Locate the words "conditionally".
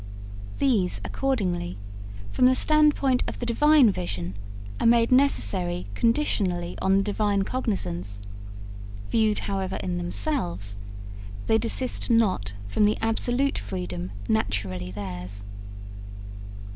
5.93-6.75